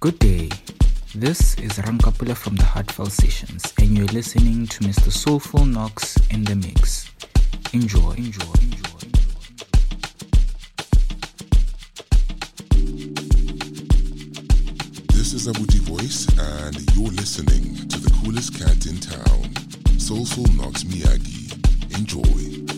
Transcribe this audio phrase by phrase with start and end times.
[0.00, 0.48] Good day.
[1.12, 5.10] This is Ramkapula from the Heartfelt Sessions, and you're listening to Mr.
[5.10, 7.10] Soulful Knox in the Mix.
[7.72, 9.00] Enjoy, enjoy, enjoy.
[15.14, 20.84] This is Abuti Voice, and you're listening to the coolest cat in town, Soulful Knox
[20.84, 21.98] Miyagi.
[21.98, 22.77] Enjoy.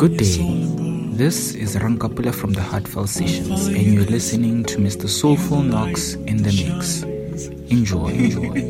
[0.00, 0.40] Good day.
[1.12, 5.06] This is Rankapula from the Heartfelt Sessions, and you're listening to Mr.
[5.06, 7.02] Soulful Knox in the Mix.
[7.68, 8.69] Enjoy, enjoy.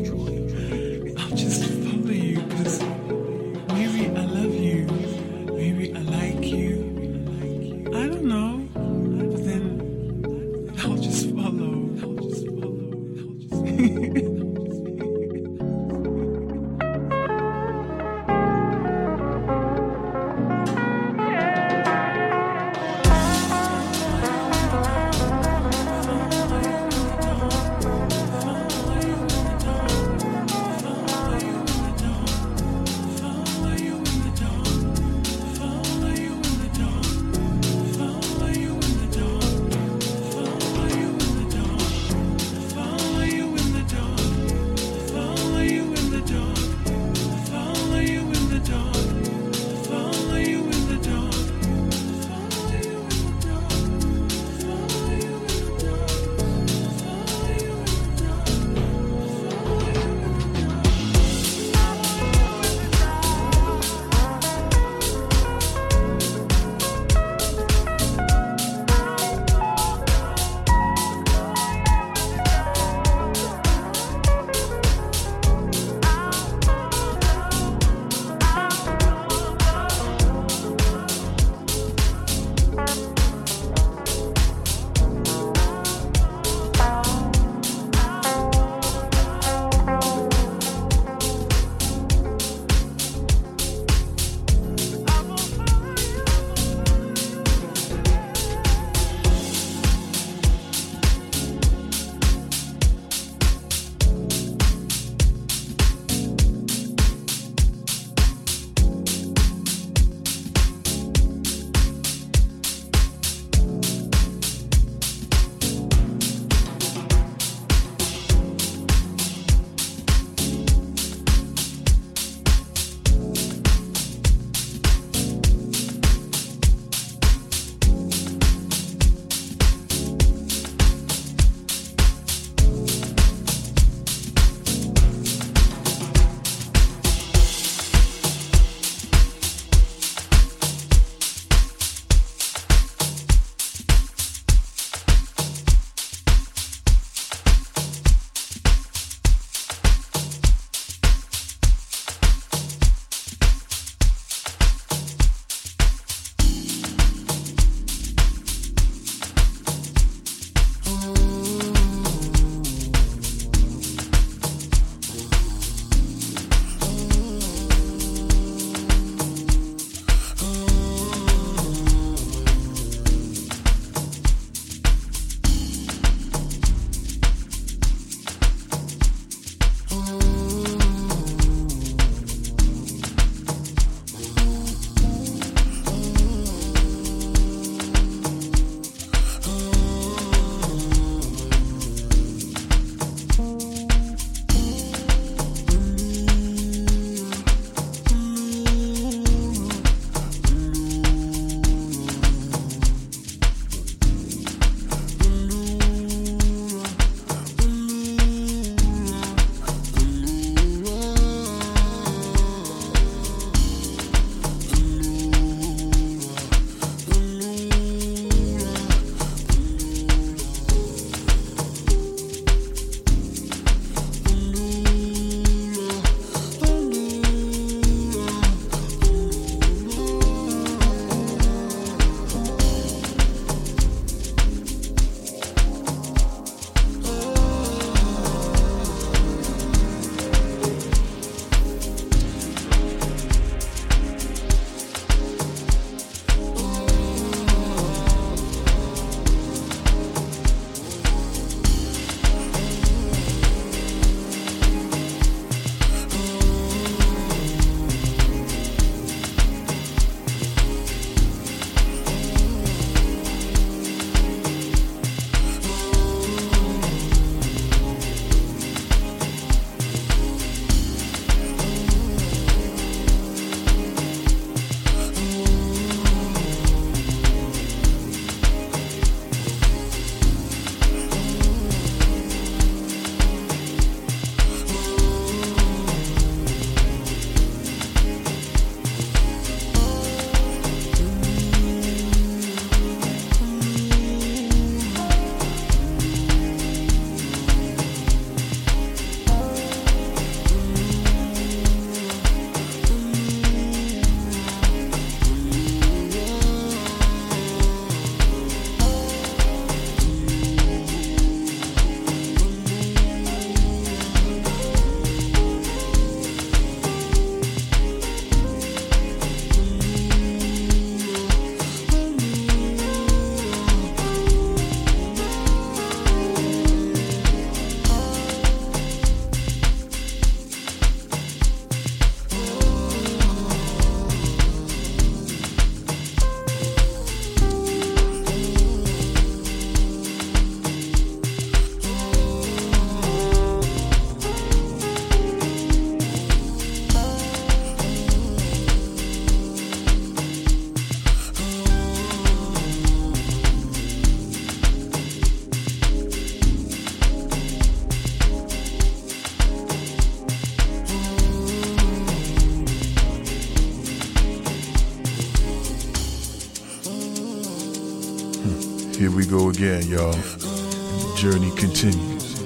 [369.51, 370.13] again, y'all.
[370.13, 372.39] And the journey continues.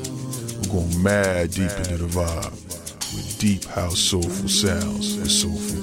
[0.57, 2.51] We're going mad deep into the vibe
[3.13, 5.74] with deep house soulful sounds for soulful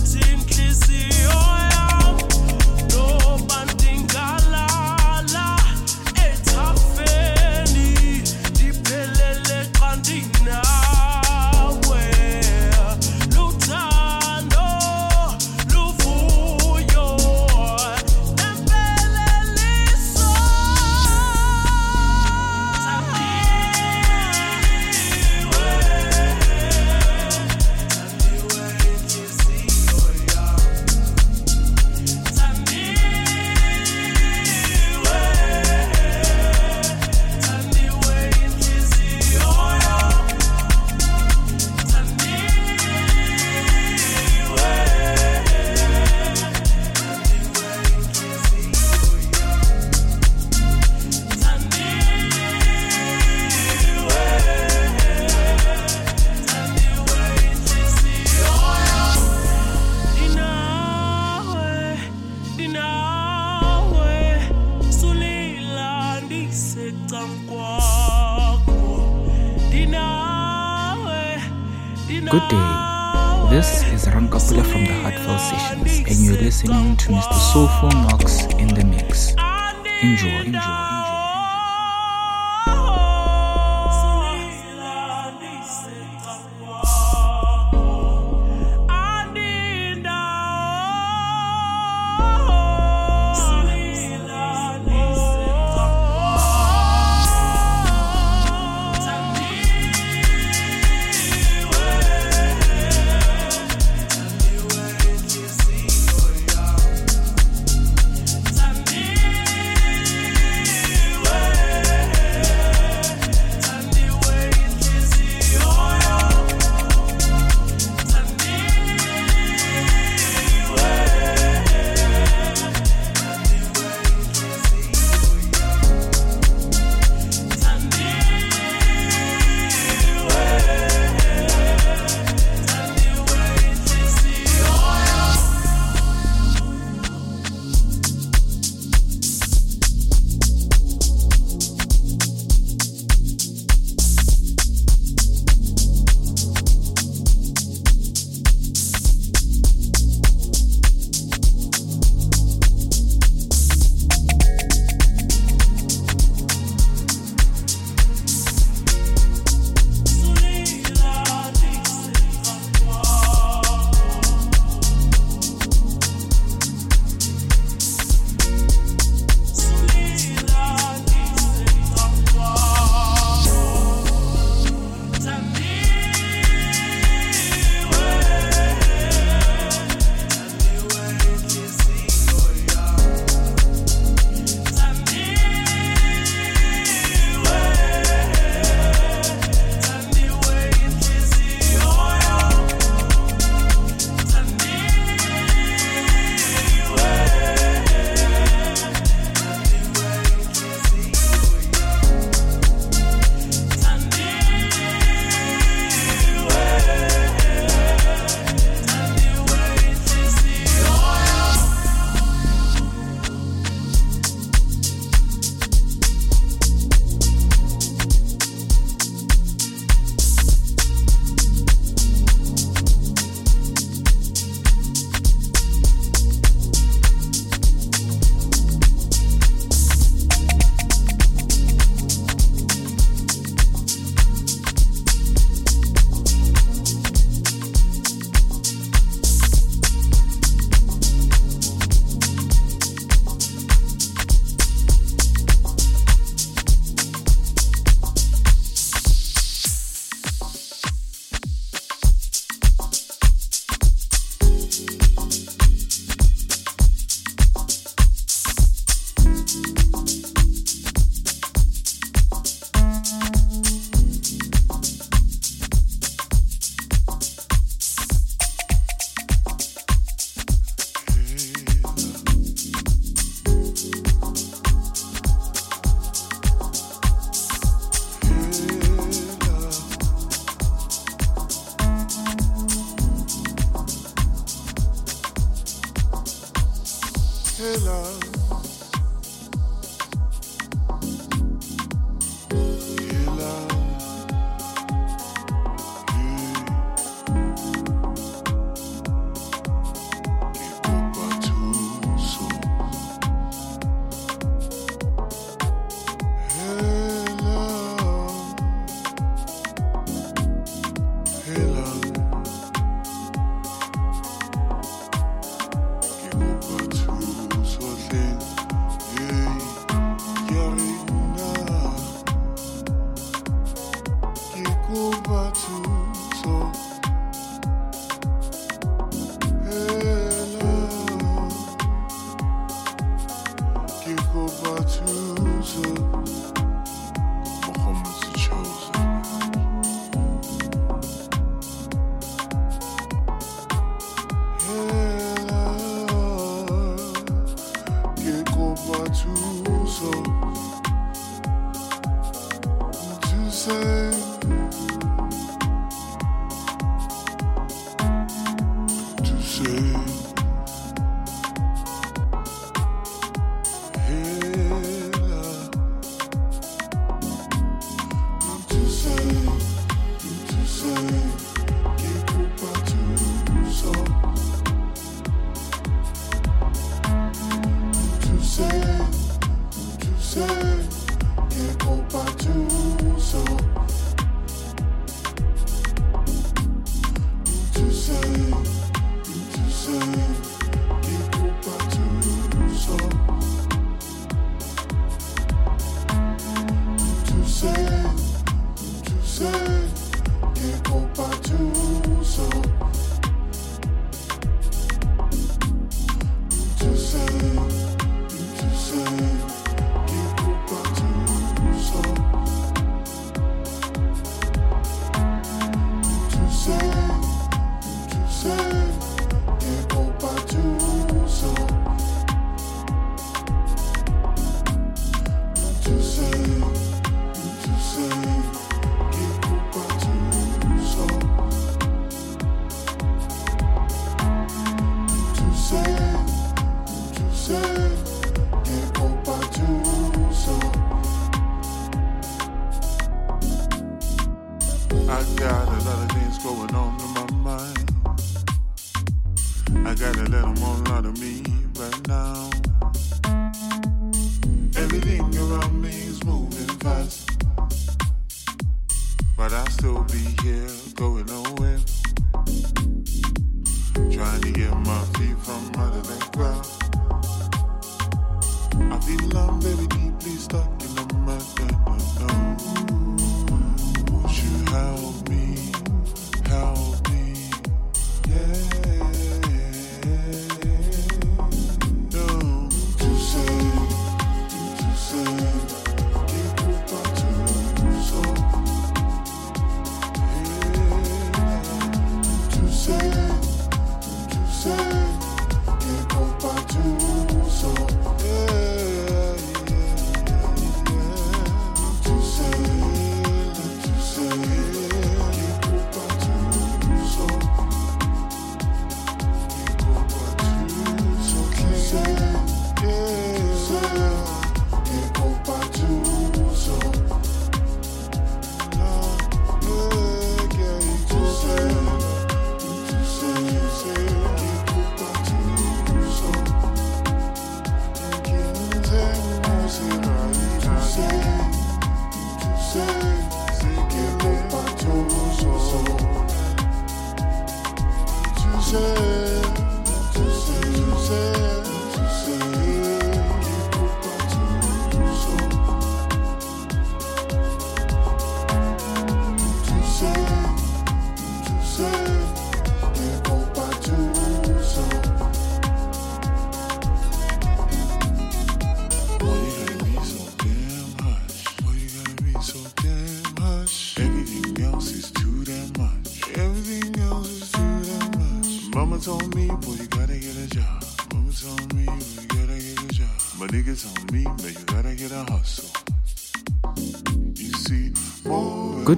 [0.00, 0.49] team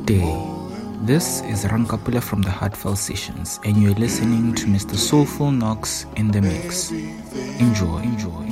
[0.04, 0.46] Good day.
[1.02, 4.96] This is Ron Kapula from the Heartfelt Sessions, and you're listening to Mr.
[4.96, 6.90] Soulful Knox in the Mix.
[6.90, 8.51] Enjoy, enjoy.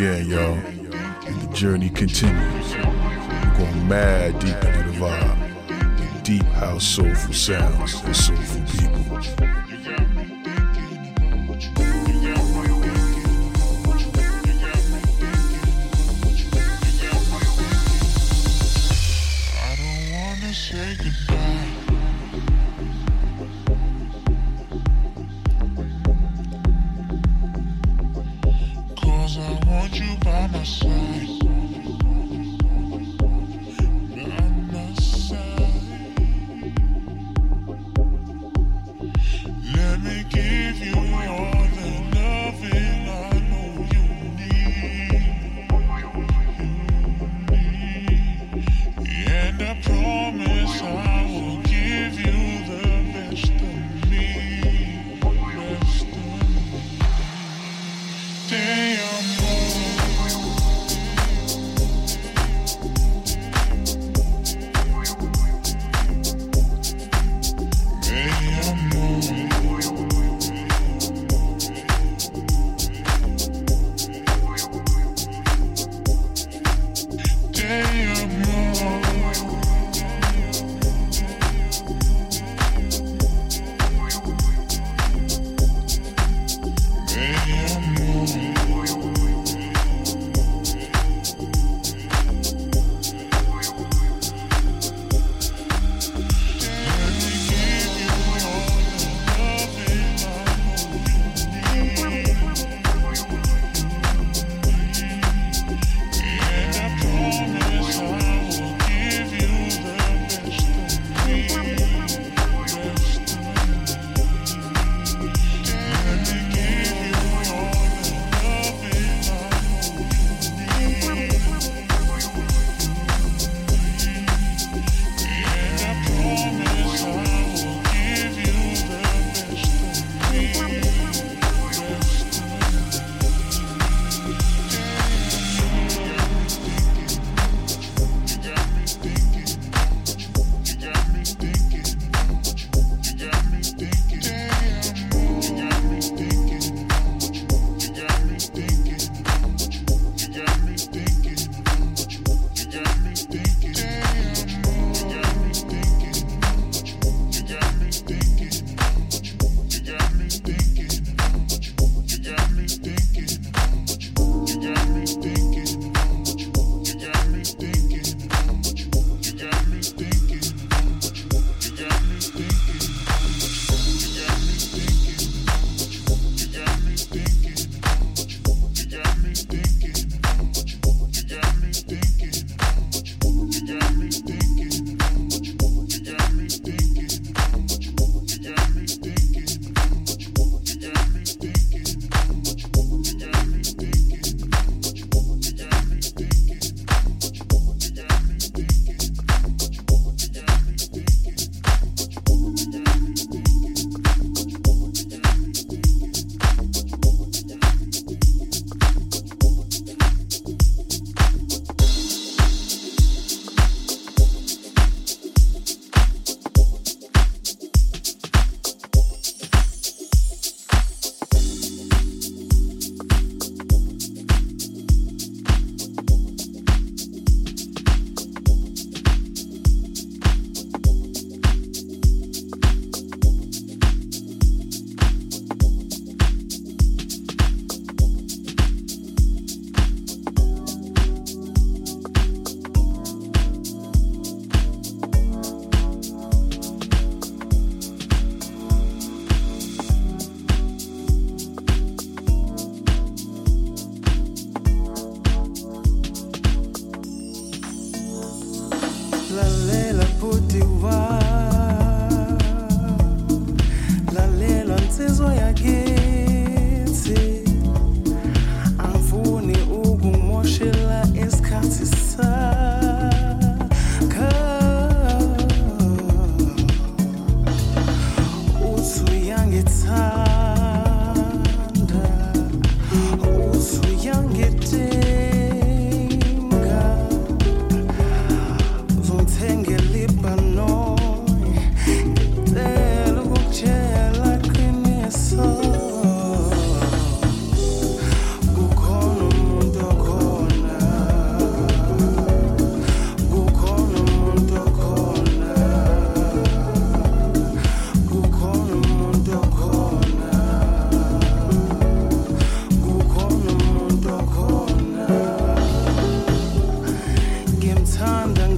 [0.00, 0.54] again, y'all.
[1.26, 2.74] And the journey continues.
[2.74, 6.22] We're going mad deep into the vibe.
[6.24, 8.02] Deep house soulful sounds.
[8.06, 8.34] It's so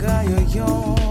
[0.03, 1.01] がよいよ。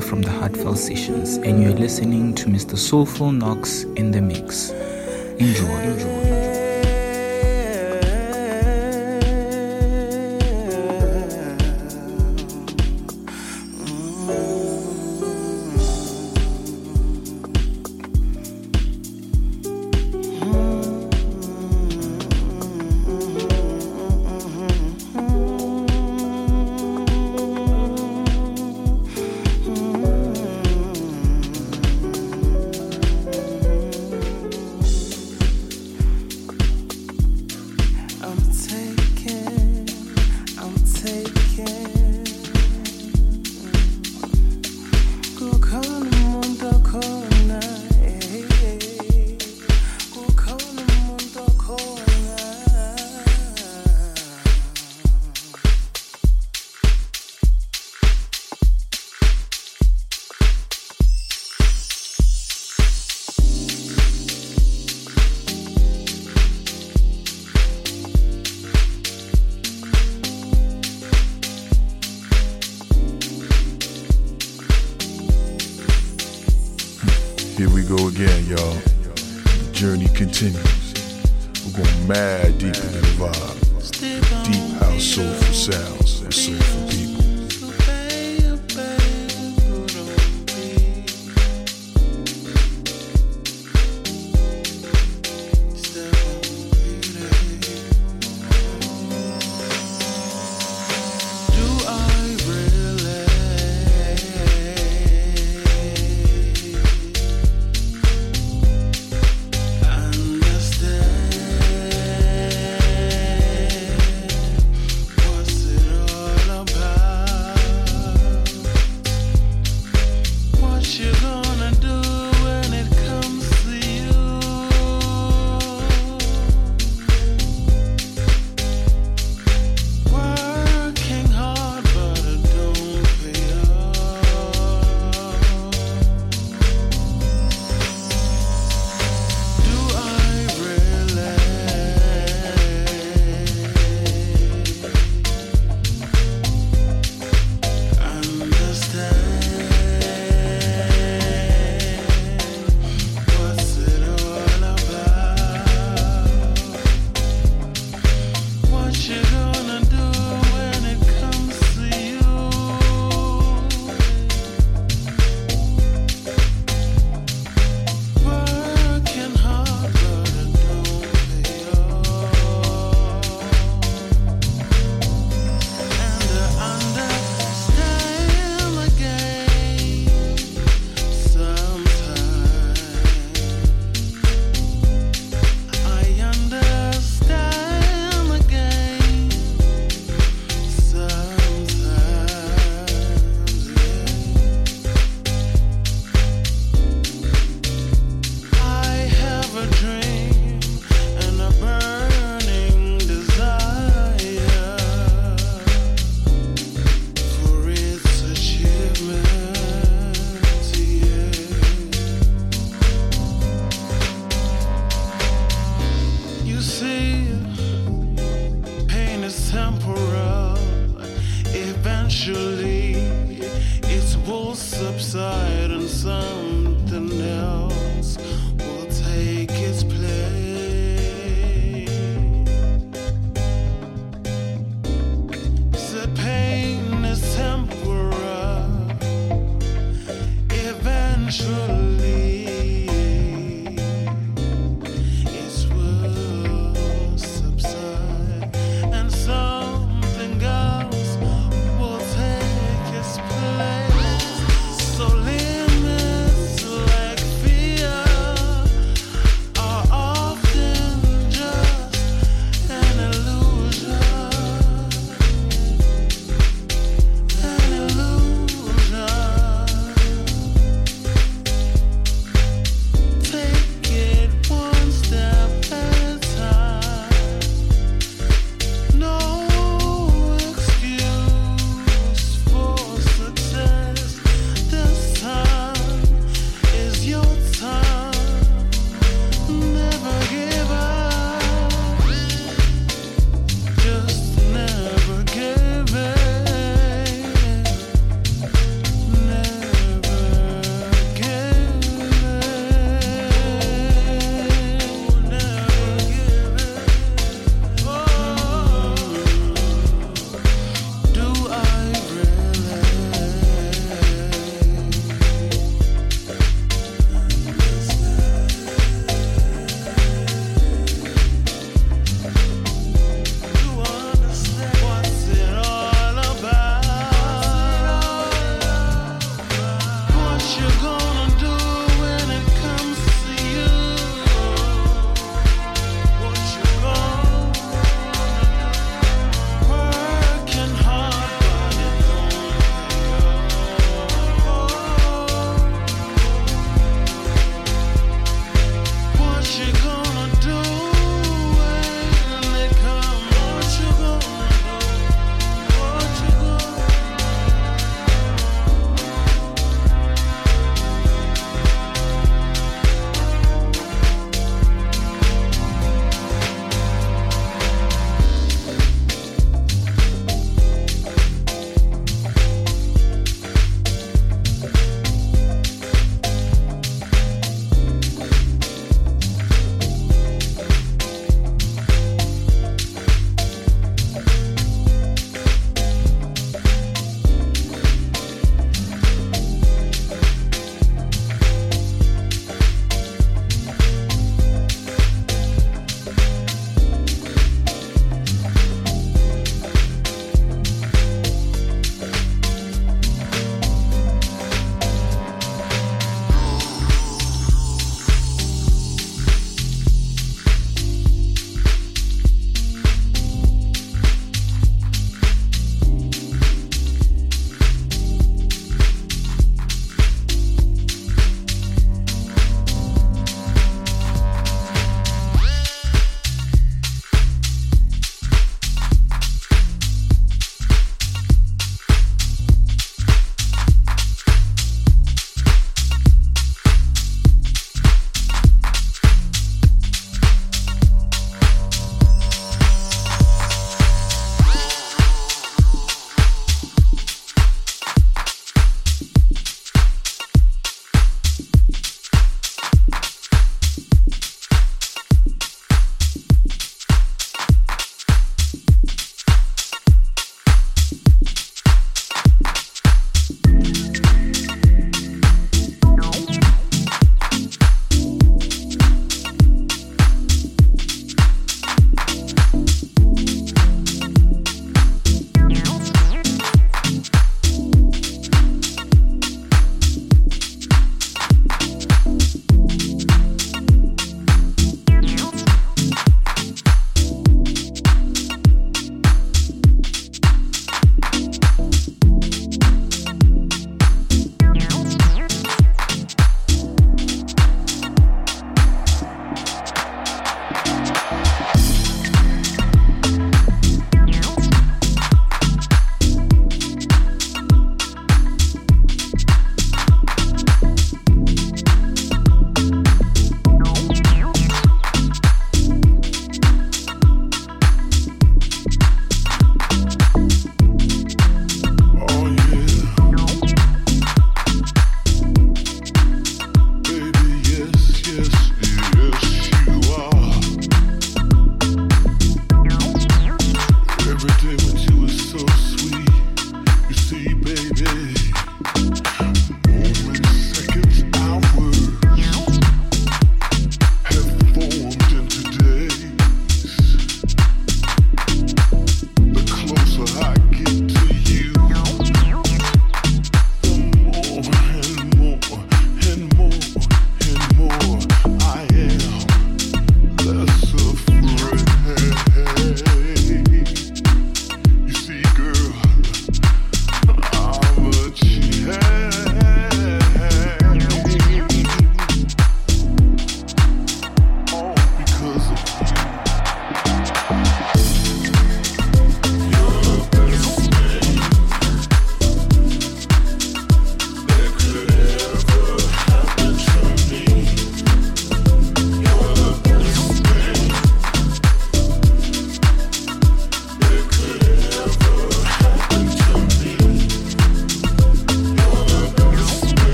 [0.00, 2.76] From the Heartfelt Sessions, and you're listening to Mr.
[2.76, 4.70] Soulful Knox in the Mix.
[5.38, 5.68] Enjoy.
[5.68, 6.33] Enjoy.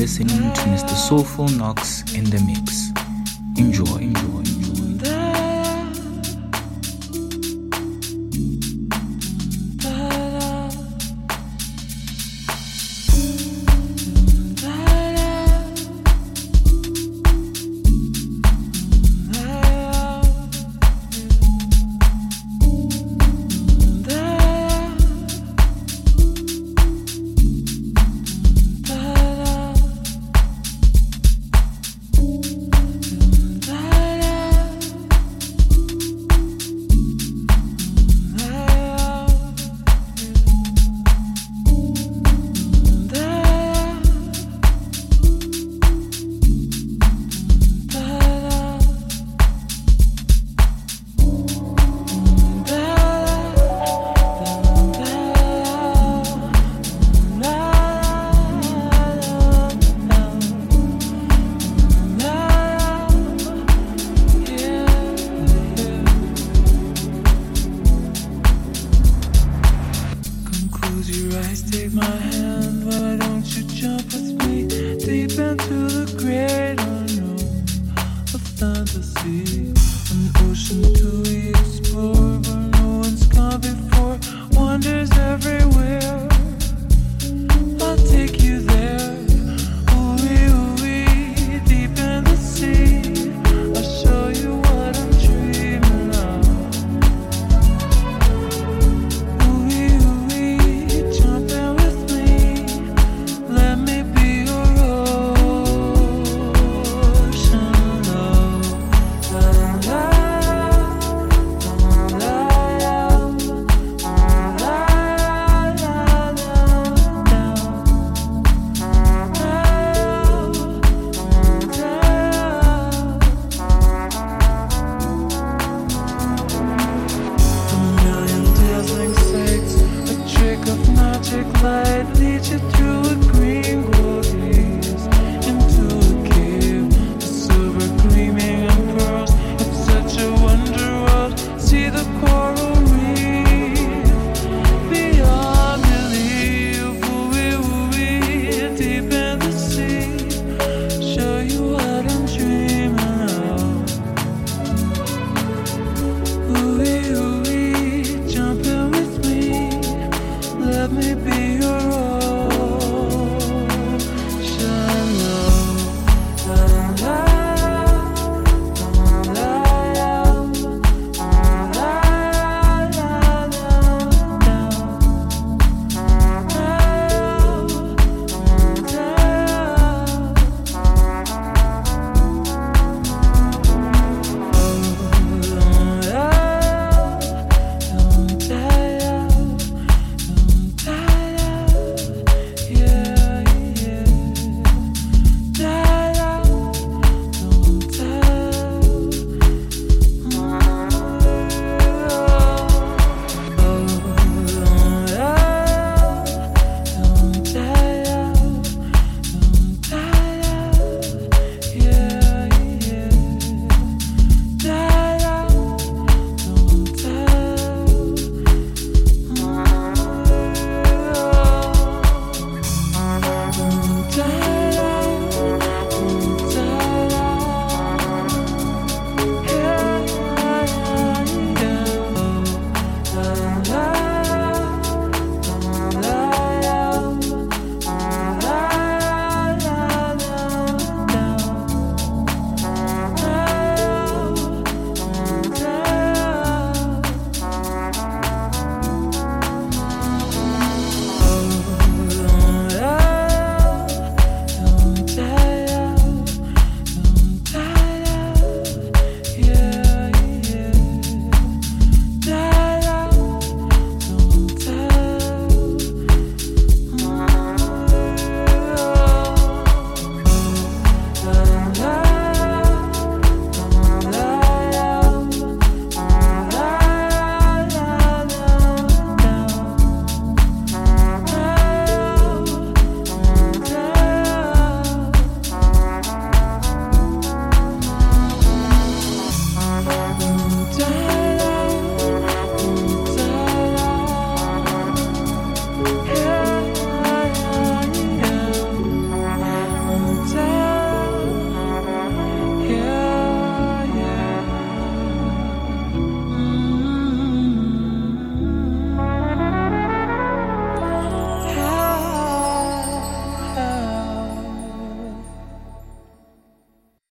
[0.00, 0.96] Listening to Mr.
[0.96, 2.69] Soulful Knox in the mix.